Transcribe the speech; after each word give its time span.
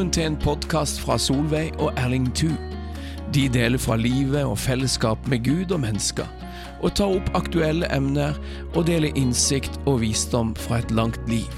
Velkommen 0.00 0.16
til 0.16 0.26
en 0.30 0.36
podkast 0.40 1.00
fra 1.04 1.18
Solveig 1.20 1.74
og 1.76 1.90
Erling 2.00 2.30
Thu. 2.32 2.54
De 3.36 3.42
deler 3.52 3.76
fra 3.76 3.98
livet 4.00 4.46
og 4.48 4.54
fellesskap 4.58 5.26
med 5.28 5.42
Gud 5.44 5.74
og 5.76 5.82
mennesker, 5.82 6.24
og 6.80 6.94
tar 6.96 7.12
opp 7.18 7.28
aktuelle 7.36 7.90
emner 7.92 8.38
og 8.70 8.86
deler 8.88 9.12
innsikt 9.12 9.76
og 9.84 10.00
visdom 10.00 10.54
fra 10.56 10.78
et 10.80 10.94
langt 10.96 11.20
liv. 11.28 11.52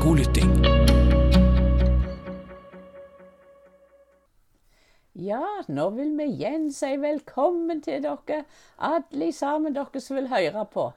God 0.00 0.22
lytting. 0.22 0.48
Ja, 5.12 5.44
nå 5.68 5.90
vil 6.00 6.16
vi 6.22 6.30
igjen 6.32 6.70
si 6.72 6.96
velkommen 7.04 7.84
til 7.84 8.00
dere, 8.08 8.46
alle 8.80 9.32
sammen 9.36 9.76
dere 9.76 10.00
som 10.00 10.22
vil 10.22 10.32
høre 10.32 10.64
på. 10.72 10.88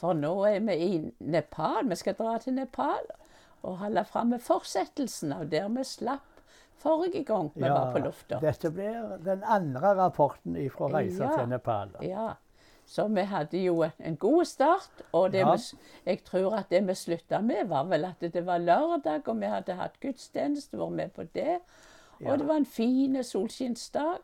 For 0.00 0.16
nå 0.16 0.38
er 0.54 0.64
vi 0.72 0.82
i 0.88 0.92
Nepal. 1.20 1.84
Vi 1.92 2.00
skal 2.00 2.16
dra 2.16 2.40
til 2.40 2.56
Nepal 2.56 3.04
og 3.62 3.78
holde 3.78 4.04
fram 4.04 4.26
med 4.34 4.40
fortsettelsen 4.44 5.32
av 5.32 5.48
der 5.50 5.68
vi 5.68 5.84
slapp 5.84 6.24
forrige 6.78 7.24
gang 7.26 7.50
vi 7.54 7.62
var 7.66 7.92
på 7.92 7.98
lufta. 8.04 8.38
Dette 8.40 8.70
blir 8.70 9.16
den 9.24 9.42
andre 9.44 9.94
rapporten 9.98 10.54
fra 10.70 10.86
reisa 10.92 11.24
Ja. 11.24 11.36
til 11.38 11.48
Nepal. 11.48 11.90
Ja. 12.02 12.28
Så 12.86 13.08
vi 13.08 13.20
hadde 13.20 13.58
jo 13.64 13.82
en, 13.98 14.16
god 14.16 14.44
start. 14.44 15.02
Og 15.12 15.32
det 15.32 15.40
Ja. 15.40 15.54
vi, 15.54 15.78
jeg 16.06 16.24
tror 16.24 16.54
at 16.56 16.70
det 16.70 16.86
vi 16.86 16.94
slutta 16.94 17.40
med, 17.42 17.66
var 17.68 17.84
vel 17.84 18.04
at 18.04 18.20
det 18.20 18.46
var 18.46 18.58
lørdag, 18.58 19.28
og 19.28 19.40
vi 19.40 19.46
hadde 19.46 19.74
hatt 19.74 20.00
gudstjeneste, 20.00 20.78
vært 20.78 20.92
med 20.92 21.08
på 21.12 21.22
det. 21.34 21.58
Ja. 22.20 22.32
Og 22.32 22.38
det 22.38 22.46
var 22.48 22.56
en 22.56 22.64
fin 22.66 23.22
solskinnsdag 23.24 24.18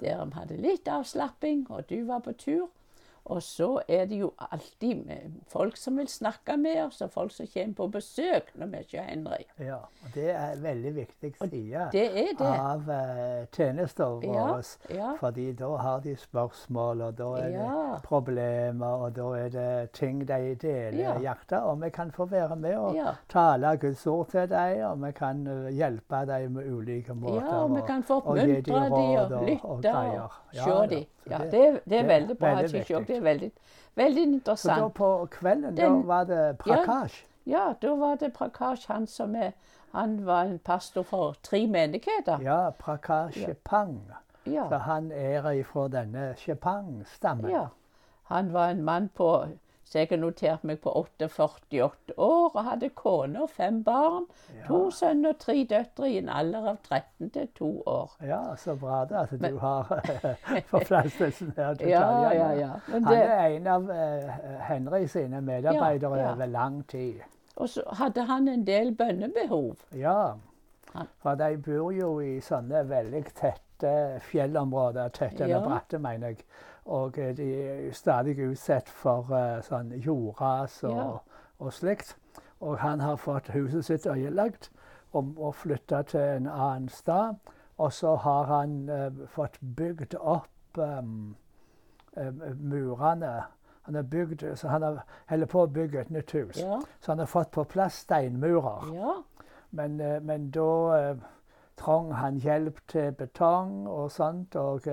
der 0.00 0.24
vi 0.24 0.32
hadde 0.32 0.56
litt 0.56 0.88
avslapping, 0.88 1.66
og 1.70 1.86
du 1.90 2.04
var 2.06 2.20
på 2.20 2.32
tur. 2.32 2.68
Og 3.24 3.42
så 3.42 3.80
er 3.88 4.04
det 4.06 4.16
jo 4.20 4.32
alltid 4.38 5.04
med 5.06 5.34
folk 5.48 5.76
som 5.76 5.96
vil 5.98 6.08
snakke 6.08 6.56
med 6.56 6.84
oss, 6.86 7.00
og 7.02 7.10
folk 7.10 7.30
som 7.32 7.46
kommer 7.46 7.74
på 7.74 7.86
besøk 7.92 8.48
når 8.58 8.66
vi 8.72 8.78
ikke 8.78 8.98
er 8.98 9.02
Henrik. 9.10 9.46
Ja, 9.60 9.74
og 9.76 10.14
Det 10.14 10.30
er 10.30 10.52
en 10.52 10.62
veldig 10.62 10.94
viktig 10.96 11.34
side 11.36 11.88
Det 11.92 12.06
det. 12.38 12.40
av 12.40 12.88
uh, 12.88 13.44
tjenester 13.52 14.20
Ja, 14.24 14.46
oss, 14.58 14.78
ja. 14.90 15.12
Fordi 15.20 15.52
da 15.52 15.68
har 15.76 16.00
de 16.00 16.16
spørsmål, 16.16 17.00
og 17.02 17.18
da 17.18 17.28
er 17.42 17.48
Ja. 17.48 17.94
det 17.94 18.02
problemer, 18.02 18.86
og 19.04 19.14
da 19.16 19.28
er 19.44 19.48
det 19.48 19.92
ting 19.92 20.20
de 20.28 20.54
deler 20.54 20.98
Ja. 20.98 21.18
hjertet. 21.18 21.62
Og 21.62 21.80
vi 21.82 21.90
kan 21.90 22.10
få 22.10 22.24
være 22.24 22.56
med 22.56 22.74
og 22.76 22.94
Ja. 22.94 23.12
tale 23.28 23.76
Guds 23.76 24.06
ord 24.06 24.28
til 24.30 24.48
dem, 24.48 24.84
og 24.90 25.02
vi 25.06 25.12
kan 25.12 25.46
eh, 25.46 25.70
hjelpe 25.76 26.26
dem 26.26 26.52
med 26.52 26.66
ulike 26.72 27.14
måter. 27.14 27.44
Ja, 27.46 27.62
og 27.64 27.76
vi 27.76 27.80
kan 27.86 28.02
få 28.02 28.14
og 28.14 28.26
oppmuntre 28.26 28.60
dem 28.62 28.92
og, 28.92 28.92
og 28.92 29.46
lytte 29.46 29.64
og 29.64 29.82
greier. 29.82 30.20
og 30.20 30.30
se 30.52 30.94
dem. 30.96 31.04
Ja, 31.30 31.38
det- 31.38 31.80
det, 31.84 31.98
er 32.00 32.06
veldig 32.06 32.38
bra. 32.38 32.54
veldig. 32.54 32.86
Det 33.10 33.16
er 33.18 33.24
veldig, 33.26 33.50
veldig 33.98 34.22
interessant. 34.22 34.76
Så 34.78 34.82
da 34.84 34.88
på 34.88 35.26
kvelden 35.34 35.74
da 35.76 35.88
var 36.06 36.24
det 36.24 36.58
Prakash? 36.58 37.24
Ja, 37.46 37.72
da 37.82 37.94
var 37.98 38.14
det 38.20 38.32
Prakash, 38.36 38.86
han 38.92 39.06
som 39.06 39.34
er 39.34 39.50
Han 39.92 40.12
var 40.26 40.44
en 40.46 40.58
pastor 40.58 41.02
for 41.02 41.34
tre 41.42 41.66
menigheter. 41.66 42.38
Ja, 42.42 42.70
Prakash 42.78 43.38
Shepang. 43.40 43.96
Så 44.44 44.50
Ja. 44.52 44.78
han 44.78 45.10
er 45.12 45.50
ifra 45.50 45.88
denne 45.88 46.34
Shepang-stammen. 46.36 47.50
ja. 47.50 47.66
Han 48.30 48.52
var 48.52 48.68
en 48.70 48.84
mann 48.84 49.08
på 49.08 49.46
så 49.90 49.98
jeg 49.98 50.08
har 50.12 50.20
notert 50.22 50.62
meg 50.64 50.78
på 50.84 50.92
48 50.94 52.14
år 52.16 52.52
og 52.54 52.58
hadde 52.64 52.88
kone 52.94 53.40
og 53.42 53.50
fem 53.50 53.80
barn. 53.84 54.28
To 54.68 54.84
sønner 54.94 55.32
og 55.34 55.40
tre 55.42 55.56
døtre 55.70 56.10
i 56.12 56.18
en 56.20 56.28
alder 56.30 56.68
av 56.70 56.76
13 56.86 57.30
til 57.34 57.48
2 57.58 57.70
år. 57.90 58.12
Ja, 58.22 58.38
så 58.56 58.76
bra 58.78 59.00
det 59.10 59.16
at 59.24 59.34
du 59.42 59.58
har 59.58 59.90
forflastelsen 60.70 61.52
her. 61.56 61.74
til 61.74 61.88
Ja, 61.88 62.32
ja, 62.32 62.50
ja. 62.60 62.70
Han 62.92 63.04
er 63.12 63.46
en 63.56 63.66
av 63.66 63.90
uh, 63.90 64.30
Henry 64.68 65.06
sine 65.10 65.40
medarbeidere 65.42 66.16
Ja, 66.16 66.22
ja. 66.28 66.32
over 66.34 66.46
lang 66.46 66.82
tid. 66.88 67.20
Og 67.56 67.68
så 67.68 67.82
hadde 67.98 68.22
han 68.30 68.48
en 68.48 68.62
del 68.66 68.94
bønnebehov. 68.96 69.74
Ja, 69.98 70.32
for 71.22 71.34
de 71.38 71.56
bor 71.62 71.90
jo 71.94 72.14
i 72.20 72.38
sånne 72.42 72.84
veldig 72.88 73.24
tette 73.34 73.92
fjellområder. 74.30 75.08
Tette 75.08 75.44
eller 75.44 75.56
Ja. 75.58 75.64
bratte, 75.66 75.98
mener 75.98 76.28
jeg. 76.28 76.44
Og 76.84 77.18
eh, 77.18 77.36
de 77.36 77.54
er 77.62 77.92
stadig 77.92 78.38
utsatt 78.50 78.88
for 78.88 79.26
uh, 79.30 79.60
sånn 79.62 79.92
jordras 80.00 80.82
og, 80.84 80.96
Ja. 80.96 81.18
og 81.58 81.72
slikt. 81.72 82.16
Og 82.60 82.78
han 82.78 83.00
har 83.00 83.16
fått 83.16 83.48
huset 83.54 83.84
sitt 83.84 84.06
øyelagt 84.06 84.70
og, 85.12 85.34
og 85.38 85.54
flytta 85.54 86.02
til 86.02 86.20
en 86.20 86.46
annen 86.46 86.88
sted. 86.88 87.34
Og 87.78 87.92
så 87.92 88.14
har 88.16 88.44
han 88.44 88.88
uh, 88.90 89.26
fått 89.28 89.58
bygd 89.76 90.14
opp 90.20 90.78
um, 90.78 91.36
em, 92.16 92.42
murene. 92.60 93.42
Han 93.82 93.94
har 93.94 94.02
bygd, 94.02 94.44
så 94.56 94.68
han 94.68 94.82
har 94.82 95.04
holder 95.28 95.46
på 95.46 95.62
å 95.62 95.66
bygge 95.66 96.00
et 96.00 96.10
nytt 96.10 96.30
hus. 96.32 96.60
Ja, 96.60 96.80
Så 97.00 97.12
han 97.12 97.18
har 97.18 97.26
fått 97.26 97.50
på 97.50 97.64
plass 97.64 97.94
steinmurer. 98.04 98.94
ja, 98.94 99.14
Men, 99.70 100.00
uh, 100.00 100.20
men 100.22 100.50
da 100.50 101.14
trong 101.80 102.12
han 102.12 102.36
hjelp 102.38 102.80
til 102.88 103.12
betong 103.12 103.86
og 103.88 104.10
sånt, 104.12 104.56
og 104.56 104.84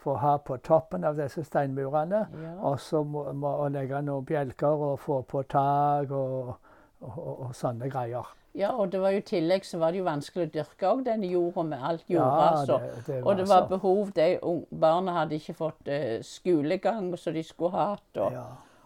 eh, 0.00 0.02
for 0.02 0.14
å 0.14 0.18
ha 0.18 0.36
på 0.38 0.56
toppen 0.62 1.04
av 1.04 1.16
disse 1.16 1.44
steinmurene. 1.44 2.26
ja. 2.42 2.54
Og 2.62 2.80
så 2.80 3.04
må, 3.04 3.32
må 3.32 3.68
legge 3.68 4.02
noen 4.02 4.24
bjelker 4.24 4.66
og 4.92 4.98
få 4.98 5.22
på 5.22 5.42
tak 5.48 6.10
og, 6.10 6.54
og, 7.00 7.18
og, 7.18 7.40
og 7.40 7.54
sånne 7.54 7.88
greier. 7.90 8.24
Ja, 8.54 8.72
og 8.74 8.90
det 8.90 8.98
var 9.00 9.10
jo 9.14 9.18
i 9.18 9.22
tillegg 9.22 9.62
så 9.64 9.78
var 9.78 9.92
det 9.92 9.98
jo 10.00 10.04
vanskelig 10.08 10.48
å 10.48 10.50
dyrke 10.50 10.88
òg 10.90 11.04
denne 11.06 11.28
jorda 11.30 11.62
med 11.62 11.78
alt 11.86 12.04
Ja, 12.08 12.16
jordras. 12.18 12.68
og- 12.68 12.80
det- 12.80 13.04
det 13.06 13.22
og 13.24 13.36
det 13.36 13.48
var 13.48 13.62
så. 13.62 13.68
behov 13.68 14.10
de 14.12 14.38
Barna 14.72 15.12
hadde 15.12 15.34
ikke 15.38 15.54
fått 15.54 15.86
uh, 15.88 16.18
skolegang 16.22 17.16
som 17.16 17.32
de 17.34 17.42
skulle 17.42 17.70
hatt, 17.70 18.16
og, 18.16 18.32
Ja, 18.32 18.44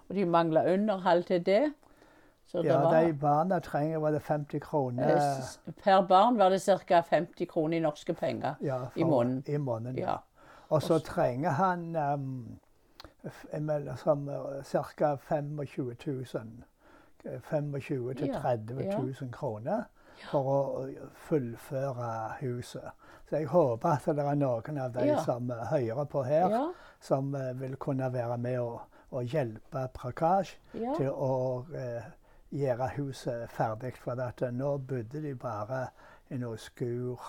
og 0.08 0.14
de 0.14 0.24
mangla 0.26 0.64
underhold 0.74 1.24
til 1.24 1.40
det. 1.42 1.72
Så 2.46 2.62
det 2.62 2.66
ja 2.70 2.78
var, 2.82 3.00
de 3.04 3.12
barna 3.14 3.58
trenger 3.60 3.98
var 3.98 4.10
det 4.12 4.20
50 4.22 4.60
kroner 4.60 5.16
eh, 5.16 5.72
per 5.82 6.02
barn 6.06 6.36
var 6.38 6.50
det 6.50 6.60
ca. 6.60 7.00
50 7.00 7.46
kroner 7.48 7.76
i 7.76 7.80
norske 7.80 8.12
penger. 8.14 8.54
ja, 8.60 8.78
i 8.96 9.02
måneden. 9.02 9.42
I 9.48 9.56
måneden. 9.56 9.96
Ja. 9.98 10.18
Og 10.68 10.82
så 10.82 10.98
trenger 10.98 11.50
han 11.50 11.96
um, 11.96 12.58
ca. 14.64 15.16
25 15.16 15.96
000. 16.06 16.64
25 17.50 18.14
til 18.14 18.34
30 18.34 18.74
000 19.20 19.32
kroner 19.32 19.82
for 20.30 20.48
å 20.48 20.88
fullføre 21.28 22.08
huset. 22.40 22.90
Så 23.28 23.36
jeg 23.36 23.48
håper 23.48 23.88
at 23.88 24.08
det 24.16 24.24
er 24.24 24.36
noen 24.38 24.80
av 24.80 24.92
de 24.92 25.14
som 25.24 25.50
eh, 25.50 25.62
hører 25.70 26.04
på 26.10 26.22
her, 26.26 26.56
som 27.00 27.34
eh, 27.34 27.52
vil 27.60 27.76
kunne 27.80 28.10
være 28.12 28.36
med 28.38 28.58
og, 28.60 28.82
og 29.10 29.24
hjelpe 29.24 29.86
Prakash 29.94 30.58
til 30.74 31.08
å 31.10 31.32
uh, 31.70 32.10
gjøre 32.54 32.90
huset 32.98 33.50
ferdig. 33.50 33.94
For 34.02 34.20
eh, 34.20 34.52
nå 34.52 34.76
bodde 34.78 35.22
de 35.24 35.34
bare 35.34 35.86
i 36.30 36.38
noe 36.40 36.58
skur. 36.60 37.20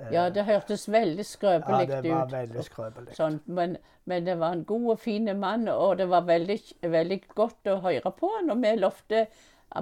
Eh, 0.00 0.12
ja, 0.14 0.28
det 0.30 0.44
hørtes 0.48 0.88
veldig 0.88 1.24
ja, 1.24 1.30
skrøpelig 1.30 1.88
det 1.88 2.02
var 2.10 2.26
ut. 2.26 2.32
veldig 2.32 2.64
skrøpelig. 2.66 3.14
Sånn, 3.16 3.40
men, 3.46 3.76
men 4.04 4.24
det 4.26 4.38
var 4.40 4.52
en 4.56 4.64
god 4.64 4.90
og 4.96 5.00
fin 5.00 5.30
mann, 5.38 5.68
og 5.68 5.96
det 5.98 6.08
var 6.08 6.22
veldig, 6.28 6.58
veldig 6.82 7.20
godt 7.34 7.66
å 7.72 7.80
høre 7.84 8.12
på 8.18 8.30
han. 8.38 8.50
Og 8.50 8.62
vi 8.62 8.74
lovte 8.80 9.26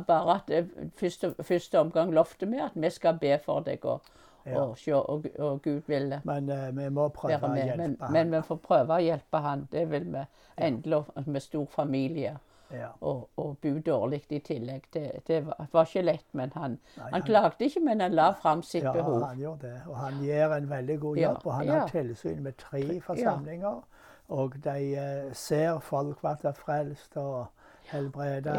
bare 0.06 0.34
at 0.40 0.50
eh, 0.54 0.66
første, 0.96 1.34
første 1.42 1.80
omgang 1.80 2.12
lovte 2.14 2.46
vi 2.46 2.60
at 2.62 2.76
vi 2.78 2.90
skal 2.90 3.18
be 3.22 3.38
for 3.44 3.60
deg, 3.66 3.84
og, 3.84 4.00
Ja. 4.46 4.62
og, 4.62 4.78
se, 4.78 4.94
og, 4.96 5.26
og 5.38 5.58
Gud 5.62 5.82
ville 5.86 6.20
Men 6.24 6.46
uh, 6.48 6.70
vi 6.72 6.86
må 6.88 7.08
prøve 7.12 7.44
å 7.44 7.50
med. 7.52 7.66
hjelpe 7.66 7.76
Men, 7.76 7.96
han. 8.00 8.12
men 8.12 8.30
vi 8.32 8.38
får 8.46 8.56
prøve 8.64 8.94
å 8.96 9.02
hjelpe 9.04 9.36
han. 9.44 9.66
Det 9.72 9.82
vil 9.90 10.06
vi 10.14 10.22
endelig, 10.56 11.02
med 11.26 11.42
stor 11.44 11.66
familie. 11.66 12.38
Ja. 12.72 12.88
Og, 13.00 13.28
og 13.36 13.56
bo 13.62 13.72
dårlig 13.86 14.22
i 14.30 14.38
tillegg. 14.38 14.82
Det, 14.94 15.04
det 15.26 15.40
var, 15.46 15.66
var 15.72 15.88
ikke 15.88 16.02
lett, 16.02 16.26
men 16.32 16.52
han, 16.54 16.70
Nei, 16.96 17.04
han 17.04 17.12
han- 17.12 17.22
klagde 17.26 17.64
ikke, 17.66 17.80
men 17.84 18.00
han 18.00 18.14
la 18.14 18.30
fram 18.32 18.62
sitt 18.62 18.84
ja, 18.84 18.92
behov. 18.92 19.22
han 19.26 19.38
gjør 19.38 19.56
det. 19.62 19.74
Og 19.86 19.96
han 19.96 20.20
gjør 20.24 20.54
en 20.56 20.70
veldig 20.70 20.98
god 21.00 21.16
jobb. 21.16 21.40
Og 21.44 21.54
han 21.54 21.68
har 21.68 21.88
tilsyn 21.88 22.42
med 22.42 22.58
tre 22.58 23.00
forsamlinger. 23.00 23.82
Og 24.30 24.54
de 24.64 24.94
eh, 24.94 25.32
ser 25.34 25.78
folk 25.82 26.20
bli 26.22 26.52
frelst 26.54 27.16
og 27.18 27.46
helbreda. 27.90 28.54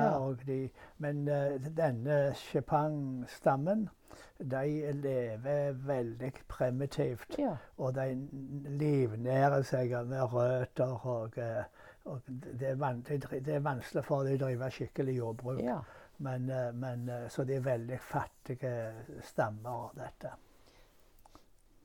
De, 0.47 0.69
men 0.97 1.27
eh, 1.27 1.55
denne 1.77 2.33
Chepang-stammen 2.35 3.89
de 4.41 4.91
lever 4.93 5.71
veldig 5.87 6.33
primitivt. 6.47 7.39
Og 7.77 7.95
de 7.95 8.27
livnærer 8.81 9.61
seg 9.63 9.95
med 10.09 10.33
røtter. 10.33 11.07
Og, 11.07 11.37
eh, 11.37 11.63
og 11.63 11.80
det, 12.03 12.69
er 12.69 13.39
det, 13.39 13.55
er 13.55 13.59
vanskelig 13.59 14.03
for 14.05 14.25
dem 14.25 14.37
å 14.37 14.43
drive 14.45 14.69
skikkelig 14.73 15.17
jordbruk. 15.17 15.59
Ja. 15.63 15.79
Men, 16.21 16.49
eh, 16.49 16.71
men, 16.73 17.09
eh, 17.09 17.27
så 17.29 17.43
de 17.43 17.55
er 17.55 17.65
veldig 17.65 17.99
fattige 17.99 18.93
stammer, 19.25 19.89
dette. 19.97 20.31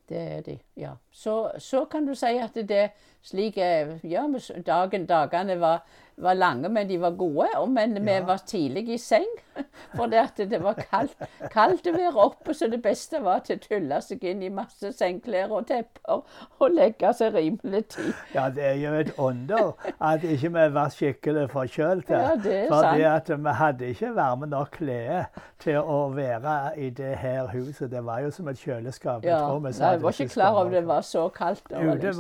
Det 0.08 0.18
er 0.36 0.40
de, 0.46 0.58
ja. 0.76 0.92
Så, 1.10 1.52
så 1.58 1.84
kan 1.90 2.06
du 2.06 2.14
si 2.14 2.36
at 2.38 2.54
det 2.54 2.90
slik 3.26 3.58
er 3.58 3.96
Ja, 4.06 4.26
dagen, 4.66 5.06
dagene 5.06 5.60
var, 5.60 5.82
var 6.16 6.34
lange, 6.34 6.68
men 6.68 6.88
de 6.88 7.00
var 7.00 7.10
gode. 7.18 7.48
Og, 7.56 7.68
men 7.70 7.94
vi 8.06 8.20
var 8.26 8.42
tidlig 8.46 8.88
i 8.88 8.98
seng. 8.98 9.26
For 9.96 10.06
det 10.06 10.20
at 10.20 10.40
det 10.50 10.58
var 10.62 10.76
kaldt, 10.76 11.16
kaldt 11.52 11.86
å 11.88 11.92
være 11.94 12.24
oppe, 12.26 12.54
så 12.54 12.68
det 12.68 12.82
beste 12.84 13.20
var 13.24 13.40
til 13.46 13.56
å 13.56 13.62
tulle 13.62 14.00
seg 14.04 14.24
inn 14.28 14.42
i 14.44 14.50
masse 14.52 14.90
sengeklær 14.92 15.54
og 15.56 15.66
tepper 15.70 16.20
og 16.60 16.74
legge 16.74 17.12
seg 17.16 17.34
rimelig 17.36 17.86
tid. 17.94 18.10
Ja, 18.34 18.48
det 18.52 18.66
er 18.66 18.76
jo 18.82 18.92
et 19.00 19.12
under 19.16 19.72
at 19.96 20.26
ikke 20.26 20.52
vi 20.56 20.66
var 20.76 20.92
skikkelig 20.92 21.46
forkjølte. 21.54 22.20
Ja, 22.20 22.34
det 22.36 22.56
er 22.66 22.74
sant. 22.74 23.06
at 23.12 23.32
vi 23.46 23.56
hadde 23.60 23.90
ikke 23.94 24.12
varme 24.16 24.50
nok 24.50 24.74
klær 24.76 25.30
til 25.62 25.80
å 25.80 26.02
være 26.12 26.56
i 26.76 26.90
det 26.90 27.14
her 27.22 27.48
huset. 27.54 27.88
Det 27.90 28.04
var 28.04 28.20
jo 28.26 28.30
som 28.34 28.48
et 28.52 28.60
kjøleskap. 28.60 29.24
Ja, 29.24 29.40
nei, 29.48 29.72
jeg 29.72 30.02
var 30.02 30.20
ikke 30.20 30.34
klar 30.34 30.60
over 30.60 30.76
det 30.76 30.84
var 30.86 31.06
så 31.06 31.28
kaldt. 31.32 31.64
Det 31.70 31.80
var 31.80 31.96
Ute 31.96 32.12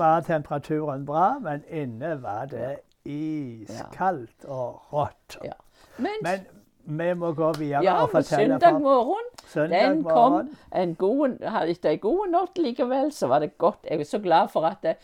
liksom- 0.96 1.06
bra, 1.06 1.38
men 1.38 1.64
inne 1.70 2.22
var 2.22 2.46
det 2.46 2.78
iskaldt 3.04 4.44
og 4.48 4.82
rått. 4.92 5.38
Ja. 5.44 5.52
Men, 5.98 6.10
Men 6.22 6.46
vi 6.86 7.14
må 7.14 7.32
gå 7.34 7.52
videre 7.58 7.82
ja, 7.84 8.02
og 8.02 8.10
fortelle 8.10 8.54
søndag 8.58 8.70
for 8.70 8.78
morgen 8.78 9.30
søndag 9.46 9.80
Den 9.80 10.02
kom 10.04 10.32
morgen. 10.32 10.50
en 10.74 10.94
god, 10.94 11.38
etter 11.68 11.90
en 11.90 11.98
god 11.98 12.28
natt 12.30 12.58
likevel, 12.58 13.12
så 13.12 13.26
var 13.26 13.38
det 13.42 13.58
godt. 13.58 13.86
Jeg 13.90 14.00
er 14.00 14.04
så 14.04 14.18
glad 14.22 14.48
for 14.52 14.66
at, 14.68 14.82
det, 14.82 14.96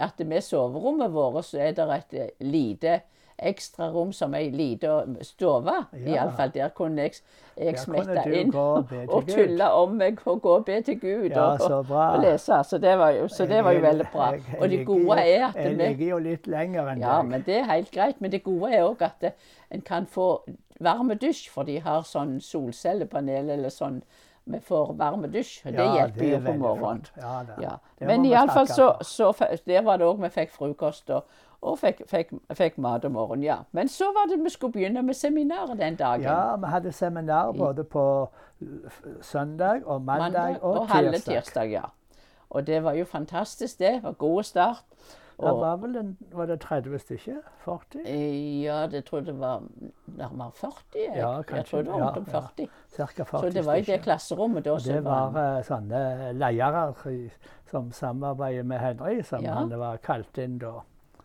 at 0.00 0.14
det 0.18 0.26
med 0.26 0.40
soverommet 0.44 1.12
vårt 1.12 1.44
så 1.44 1.58
er 1.58 1.72
det 1.76 1.88
et 1.96 2.14
eh, 2.20 2.28
lite 3.38 3.48
ekstrarom 3.48 4.12
som 4.12 4.34
ei 4.34 4.50
lita 4.50 5.04
stove. 5.22 5.72
Ja. 5.92 6.14
Iallfall 6.14 6.50
der 6.54 6.68
kunne 6.68 7.02
jeg, 7.02 7.12
jeg 7.56 7.78
smette 7.78 8.24
inn 8.32 8.54
og 8.54 8.86
og 9.08 9.26
tulle 9.26 9.72
om 9.72 9.96
meg 9.96 10.18
og 10.26 10.42
gå 10.42 10.56
og 10.56 10.64
be 10.64 10.80
til 10.82 11.00
Gud 11.00 11.30
Ja, 11.30 11.52
og, 11.52 11.60
og, 11.70 11.90
og 11.90 12.20
lese. 12.20 12.64
Så 12.64 12.78
det 12.78 12.98
var 12.98 13.10
jo, 13.10 13.28
så 13.28 13.46
det 13.46 13.64
var 13.64 13.72
jo 13.72 13.80
veldig 13.80 14.06
bra. 14.12 14.32
Og 14.60 14.70
det 14.70 14.86
gode 14.86 15.18
er 15.20 15.46
at 15.48 15.54
Jeg 15.56 15.76
ligger 15.76 16.08
jo 16.08 16.18
litt 16.18 16.46
lenger 16.46 16.88
enn 16.88 17.00
ja, 17.00 17.22
men 17.22 17.42
det 17.46 17.58
er 17.58 17.64
helt 17.64 17.90
greit. 17.90 18.20
Men 18.20 18.30
det 18.32 18.42
gode 18.42 18.72
er 18.72 18.84
òg 18.84 19.02
at 19.02 19.20
det, 19.20 19.32
en 19.70 19.80
kan 19.80 20.06
få 20.06 20.44
varme 20.80 21.14
dusj, 21.14 21.48
for 21.50 21.62
de 21.62 21.80
har 21.80 22.02
sånn 22.02 22.40
solcellepanel 22.40 23.50
eller 23.50 23.68
sånn 23.70 24.02
vi 24.44 24.60
får 24.60 24.92
varme 24.98 25.28
dusj. 25.32 25.62
Det 25.64 25.72
Ja, 25.72 25.94
hjelper 25.96 26.24
er 26.24 26.30
jo 26.34 26.40
på 26.44 26.52
morgenen. 26.60 27.06
Ja. 27.16 27.44
Ja. 27.60 27.76
Men 28.00 28.24
iallfall 28.24 28.68
så, 28.68 28.90
så 29.00 29.32
Der 29.66 29.82
var 29.82 29.96
det 29.96 30.06
òg 30.06 30.20
vi 30.20 30.28
fikk 30.28 30.52
frokost 30.52 31.10
og, 31.10 31.24
og 31.64 31.78
fikk, 31.80 32.02
fikk, 32.10 32.32
fikk 32.58 32.78
mat 32.84 33.04
om 33.08 33.12
morgenen. 33.16 33.44
Ja. 33.46 33.56
Men 33.72 33.88
så 33.88 34.10
var 34.16 34.28
det 34.28 34.36
vi 34.44 34.50
skulle 34.52 34.72
begynne 34.76 35.02
med 35.02 35.16
seminaret 35.16 35.78
den 35.80 35.96
dagen. 35.96 36.22
Ja, 36.28 36.56
vi 36.60 36.66
hadde 36.72 36.92
seminar 36.92 37.52
både 37.56 37.84
på 37.84 38.04
søndag 39.22 39.80
og 39.86 40.02
mandag, 40.02 40.58
og, 40.62 40.78
og 40.80 40.88
tirsdag. 40.88 41.34
tirsdag. 41.34 41.70
Ja. 41.70 41.82
Og 42.50 42.66
det 42.66 42.82
var 42.84 42.92
jo 42.94 43.04
fantastisk, 43.04 43.78
det. 43.78 44.02
var 44.02 44.12
God 44.12 44.42
start. 44.42 44.84
Det 45.34 45.50
var 45.50 45.76
vel 45.82 45.96
en, 45.98 46.10
var 46.32 46.46
det 46.46 46.60
30 46.62 46.98
stykker? 47.02 47.40
40? 47.64 48.04
Eh, 48.06 48.62
Ja, 48.62 48.86
det 48.86 49.04
tror 49.04 49.18
jeg 49.18 49.26
det 49.26 49.34
var 49.40 49.62
nærmere 50.06 50.50
40. 50.54 50.74
Jeg, 50.94 51.16
Ja, 51.16 51.32
jeg 51.56 51.64
tror 51.66 51.82
det 51.82 51.90
var 51.92 51.98
rundt 51.98 52.16
Ja, 52.16 52.20
om 52.20 52.26
ja. 52.32 52.40
40. 52.40 52.68
Cirka 52.96 53.24
40 53.24 53.40
Så 53.40 53.50
det 53.56 53.66
var 53.66 53.74
i 53.74 53.80
det 53.82 54.00
klasserommet 54.04 54.64
da 54.64 54.72
Og 54.76 54.84
det 54.84 55.00
var 55.04 55.30
var 55.34 55.56
eh, 55.58 55.64
sånne 55.66 56.32
ledere 56.32 57.30
som 57.70 57.90
samarbeider 57.92 58.62
med 58.62 58.78
Henry, 58.78 59.22
som 59.22 59.42
Ja. 59.42 59.54
han 59.54 59.78
var 59.78 59.96
kalt 59.96 60.38
inn 60.38 60.58
da. 60.58 60.80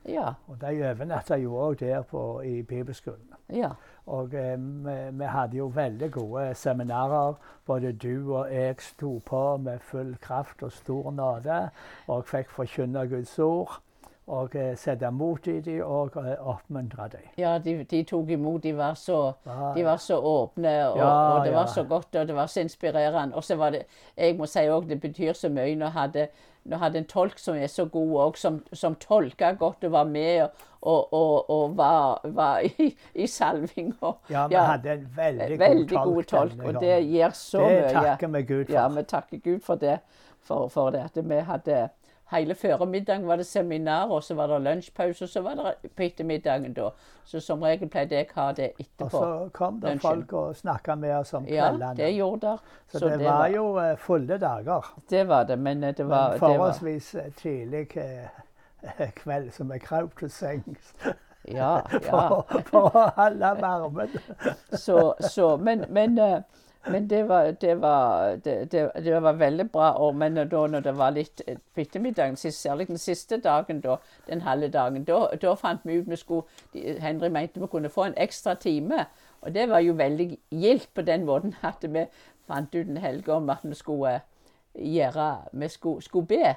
Ja. 0.10 0.34
Og 0.48 0.58
de 0.62 0.74
overnatta 0.90 1.38
jo 1.38 1.56
òg 1.60 1.80
der 1.80 2.02
på, 2.02 2.42
i 2.42 2.62
bibelskolen. 2.62 3.34
ja. 3.54 3.72
Og 4.10 4.34
eh, 4.34 4.58
vi, 4.58 4.94
vi 5.12 5.26
hadde 5.30 5.58
jo 5.58 5.68
veldig 5.76 6.12
gode 6.12 6.56
seminarer. 6.56 7.34
Både 7.66 7.92
du 7.94 8.34
og 8.34 8.54
jeg 8.54 8.76
sto 8.82 9.20
på 9.26 9.58
med 9.58 9.80
full 9.80 10.16
kraft 10.22 10.64
og 10.64 10.72
stor 10.72 11.12
nåde. 11.12 11.70
Og 12.08 12.26
fikk 12.26 12.50
forkynne 12.50 13.06
Guds 13.10 13.40
ord. 13.40 13.82
Og 14.30 14.54
eh, 14.56 14.76
sette 14.78 15.10
mot 15.12 15.48
i 15.50 15.56
dem 15.66 15.80
og 15.82 16.18
eh, 16.22 16.36
oppmuntre 16.38 17.08
dem. 17.16 17.30
Ja, 17.42 17.56
de, 17.64 17.80
de 17.90 18.04
tok 18.06 18.30
imot. 18.36 18.62
De 18.64 18.76
var 18.78 18.94
så, 19.00 19.32
de 19.76 19.86
var 19.86 19.98
så 19.98 20.20
åpne, 20.22 20.76
og, 20.92 20.98
Ja, 21.02 21.10
og 21.10 21.46
det 21.46 21.54
var 21.56 21.66
ja. 21.66 21.74
så 21.74 21.84
godt, 21.84 22.16
og 22.16 22.28
det 22.28 22.36
var 22.38 22.46
så 22.48 22.62
inspirerende. 22.62 23.36
Og 23.36 23.44
så 23.44 23.58
var 23.58 23.74
det 23.74 23.84
Jeg 24.18 24.38
må 24.38 24.46
si 24.46 24.68
òg 24.70 24.88
det 24.90 25.00
betyr 25.02 25.34
så 25.34 25.50
mye 25.50 25.76
når 25.80 25.96
hadde, 25.98 26.28
når 26.70 26.78
hadde 26.84 27.02
en 27.02 27.10
tolk 27.10 27.40
som 27.42 27.58
er 27.58 27.68
så 27.68 27.86
god 27.90 28.16
òg, 28.28 28.38
som, 28.38 28.62
som 28.74 28.96
tolka 29.02 29.52
godt 29.58 29.84
og 29.90 29.92
var 29.92 30.06
med 30.06 30.42
og, 30.44 30.50
og, 30.82 31.14
og, 31.14 31.50
og 31.50 31.78
var, 31.78 32.22
var 32.24 32.60
i, 32.60 32.94
i 33.16 33.28
salving. 33.28 33.96
Ja, 34.30 34.48
vi 34.48 34.56
ja, 34.56 34.64
hadde 34.76 34.94
en 34.94 35.08
veldig, 35.16 35.60
veldig 35.60 35.90
god 35.90 36.14
god 36.14 36.24
tolk. 36.24 36.52
denne 36.58 36.68
og 36.76 36.82
det 36.84 36.98
gir 37.08 37.30
så 37.34 37.66
det 37.66 37.80
mye. 37.82 37.94
takker 37.94 38.28
vi 38.28 38.42
Gud 38.44 38.66
for. 38.66 38.74
Ja, 38.74 38.88
vi 38.88 39.04
takker 39.04 39.38
Gud 39.38 39.60
for 39.66 39.76
det. 39.76 40.00
For, 40.42 40.68
for 40.68 40.90
det 40.94 41.02
at 41.10 41.18
vi 41.30 41.40
hadde 41.46 41.90
Hele 42.32 42.56
formiddagen 42.56 43.28
var 43.28 43.36
det 43.42 43.46
seminar, 43.46 44.12
og 44.14 44.24
så 44.24 44.36
var 44.38 44.48
det 44.48 44.60
lunsjpause, 44.62 45.24
og 45.26 45.30
så 45.30 45.42
var 45.42 45.56
det 45.56 45.92
på 45.96 46.04
ettermiddagen 46.04 46.74
da. 46.74 46.90
Så 47.26 47.40
som 47.40 47.62
regel 47.66 47.90
pleide 47.90 48.16
jeg 48.16 48.28
å 48.30 48.36
ha 48.40 48.52
det 48.58 48.68
etterpå. 48.80 49.06
Og 49.06 49.12
så 49.12 49.50
kom 49.54 49.80
det 49.82 49.96
Lunsjen. 49.96 50.10
folk 50.10 50.34
og 50.34 50.56
snakka 50.56 50.96
med 50.96 51.16
oss 51.18 51.34
om 51.34 51.46
kveldene. 51.46 51.90
Ja, 51.90 51.94
det 51.98 52.12
gjorde 52.16 52.42
der. 52.48 52.60
så, 52.94 53.10
det, 53.10 53.26
var 53.26 53.48
jo 53.54 53.66
eh, 53.82 53.96
fulle 53.98 54.38
dager. 54.38 54.92
Det 55.10 55.24
var 55.28 55.44
det, 55.50 55.58
men 55.60 55.84
eh, 55.84 55.96
det 55.98 56.06
var, 56.06 56.30
Men 56.30 56.34
det 56.34 56.42
var 56.42 56.48
forholdsvis 56.48 57.16
eh, 57.16 57.32
tidlig 57.38 57.88
kveld, 59.24 59.52
så 59.52 59.64
vi 59.64 59.80
krøp 59.80 60.18
til 60.20 60.32
sengs 60.32 60.94
Ja. 61.48 61.82
ja. 61.92 62.28
for, 62.28 62.62
for 62.70 62.90
å 62.94 63.06
holde 63.18 63.54
varmen. 63.62 64.18
Så, 64.86 65.14
så 65.20 65.58
Men, 65.58 65.86
men, 65.90 66.18
eh, 66.20 66.42
men 66.88 67.10
det, 67.10 67.24
var, 67.28 67.52
det, 67.52 67.82
var, 67.82 68.36
det, 68.36 68.72
det, 68.72 69.22
var 69.22 69.34
veldig 69.34 69.72
bra. 69.72 69.92
Og, 69.92 70.16
men 70.16 70.36
da 70.36 70.68
når 70.68 70.80
det 70.80 70.94
var 70.98 71.12
litt 71.12 71.42
eh, 71.48 71.58
på 71.76 71.82
ettermiddagen, 71.82 72.38
særlig 72.38 72.88
den 72.88 72.98
siste 72.98 73.38
dagen, 73.38 73.82
da, 73.82 73.98
den 74.28 74.42
halve 74.42 74.68
dagen, 74.68 75.04
da, 75.04 75.26
da 75.42 75.54
fant 75.60 75.84
vi 75.84 76.00
ut 76.00 76.10
vi 76.10 76.16
skulle 76.16 77.00
Henry 77.00 77.30
mente 77.30 77.60
vi 77.60 77.68
kunne 77.68 77.90
få 77.90 78.08
en 78.08 78.18
ekstra 78.18 78.54
time. 78.56 79.06
Og 79.42 79.54
det 79.56 79.70
var 79.70 79.80
jo 79.80 79.94
veldig 79.94 80.38
gildt 80.52 80.90
på 80.94 81.02
den 81.02 81.26
måten 81.26 81.56
at 81.62 81.84
vi 81.84 82.06
fant 82.48 82.76
ut 82.76 82.88
en 82.88 82.98
helg 82.98 83.30
om 83.30 83.50
at 83.50 83.64
vi 83.64 83.76
skulle 83.76 84.16
eh, 84.16 84.22
gjøre 84.74 85.30
Vi 85.52 85.68
skulle, 85.68 86.02
skulle 86.02 86.28
be 86.28 86.56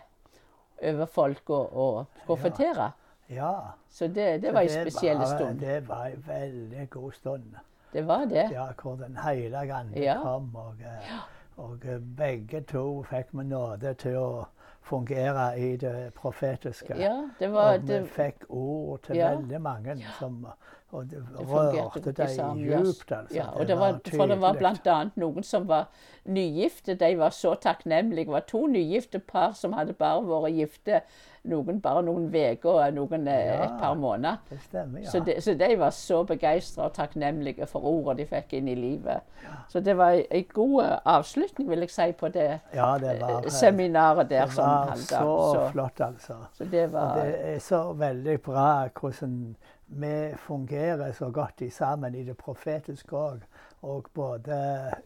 over 0.82 1.06
folk 1.06 1.50
og, 1.50 1.76
og 1.76 2.06
profetere. 2.26 2.90
Ja. 3.30 3.54
Så 3.90 4.06
det, 4.06 4.42
det 4.42 4.54
var 4.54 4.60
en 4.60 4.68
spesiell 4.68 5.26
stund. 5.26 5.60
Det 5.60 5.88
var 5.88 6.06
en 6.06 6.25
veldig 6.26 6.90
god 6.90 7.12
stund. 7.12 7.54
Det 7.92 8.06
var 8.06 8.24
det. 8.24 8.48
Ja, 8.52 8.66
hvor 8.82 8.96
Den 8.96 9.16
hellige 9.16 9.72
ande 9.74 10.00
Ja. 10.04 10.16
kom. 10.22 10.56
Og, 10.56 10.74
eh, 10.80 11.12
og 11.56 11.78
eh, 11.84 11.98
begge 12.16 12.60
to 12.60 13.02
fikk 13.02 13.26
vi 13.32 13.44
nåde 13.44 13.94
til 13.94 14.16
å 14.16 14.44
fungere 14.82 15.58
i 15.58 15.76
det 15.76 16.14
profetiske. 16.14 16.96
Ja, 16.98 17.28
det 17.38 17.52
var 17.52 17.74
og 17.74 17.82
vi 17.82 17.92
det, 17.92 18.08
fikk 18.08 18.44
ord 18.48 19.02
til 19.02 19.16
Ja. 19.16 19.34
veldig 19.34 19.60
mange 19.60 19.96
som 20.18 20.46
og 20.92 21.10
det 21.10 21.22
Det 21.38 21.46
rørte 21.48 22.12
deg 22.12 22.28
djupt. 22.58 23.12
Altså. 23.12 23.34
Ja, 23.34 23.46
og 23.54 23.66
det 23.66 23.78
var, 23.78 24.00
for 24.16 24.26
det 24.26 24.40
var 24.40 24.52
bl.a. 24.52 25.04
noen 25.16 25.42
som 25.42 25.68
var 25.68 25.88
nygifte. 26.26 26.94
De 26.94 27.18
var 27.18 27.30
så 27.30 27.54
takknemlige. 27.54 28.24
Det 28.26 28.32
var 28.32 28.40
to 28.40 28.66
nygifte 28.66 29.18
par 29.18 29.52
som 29.52 29.72
hadde 29.72 29.92
bare 29.94 30.20
vært 30.26 30.52
gifte 30.52 31.00
noen 31.44 31.80
bare 31.82 32.02
noen 32.06 32.28
uker 32.30 32.68
og 32.70 32.94
noen 32.94 33.26
eh, 33.28 33.46
Ja. 33.46 33.64
et 33.64 33.72
par 33.80 33.94
måneder. 33.94 34.36
Det 34.50 34.60
stemmer, 34.62 35.00
ja. 35.00 35.10
Så, 35.10 35.20
de, 35.26 35.40
så 35.42 35.54
de 35.54 35.78
var 35.78 35.90
så 35.90 36.22
begeistra 36.25 36.84
og 36.84 36.92
takknemlige 36.94 37.66
for 37.66 37.84
ordene 37.84 38.18
de 38.22 38.26
fikk 38.30 38.52
inn 38.61 38.68
i 38.68 38.75
livet. 38.78 39.20
Så 39.68 39.80
det 39.80 39.96
var 39.99 40.20
en 40.30 40.44
god 40.54 40.84
eh, 40.84 40.99
avslutning, 41.04 41.68
vil 41.70 41.78
jeg 41.87 41.90
si, 41.90 42.12
på 42.12 42.28
det 42.28 42.46
ja, 42.75 42.92
det 42.99 43.16
var, 43.20 43.40
eh, 43.44 43.50
seminaret 43.50 44.30
der 44.30 44.46
det 44.46 44.56
var 44.56 44.94
som 44.94 45.02
så 45.02 45.52
Så, 45.54 45.68
flott, 45.72 46.00
altså. 46.00 46.34
så 46.52 46.64
det 46.64 46.94
Og 46.94 47.16
det 47.16 47.54
er 47.54 47.58
så 47.58 47.92
veldig 47.92 48.40
bra 48.42 48.88
hvordan 49.00 49.56
vi 49.94 50.32
fungerer 50.37 51.12
så 51.12 51.30
godt 51.30 51.62
sammen 51.72 52.14
i 52.14 52.22
det 52.25 52.37
profetiske 52.37 53.16
òg. 53.16 53.42
Og 53.82 54.04
både 54.14 54.54